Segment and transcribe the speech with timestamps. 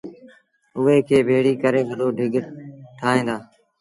[0.77, 2.33] اُئي کي ڀيڙيٚ ڪري وڏو ڍڳ
[2.99, 3.35] ٺائيٚݩ دآ۔